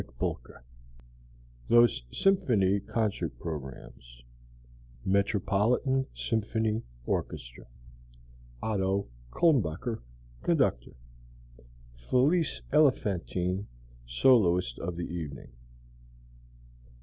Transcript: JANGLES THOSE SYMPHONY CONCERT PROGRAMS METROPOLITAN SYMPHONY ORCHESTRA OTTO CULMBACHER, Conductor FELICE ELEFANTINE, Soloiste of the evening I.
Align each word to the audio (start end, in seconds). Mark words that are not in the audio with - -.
JANGLES 0.01 0.63
THOSE 1.69 2.03
SYMPHONY 2.11 2.79
CONCERT 2.79 3.37
PROGRAMS 3.37 4.23
METROPOLITAN 5.05 6.07
SYMPHONY 6.15 6.81
ORCHESTRA 7.05 7.67
OTTO 8.63 9.05
CULMBACHER, 9.29 10.01
Conductor 10.41 10.93
FELICE 11.93 12.63
ELEFANTINE, 12.71 13.67
Soloiste 14.07 14.79
of 14.79 14.95
the 14.95 15.05
evening 15.05 15.51
I. 16.87 16.89